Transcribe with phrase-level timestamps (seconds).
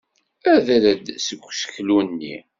[0.53, 2.35] Ader-d seg useklu-nni!